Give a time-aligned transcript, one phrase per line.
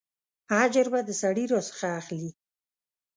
[0.63, 2.29] اجر به د سړي راڅخه اخلې.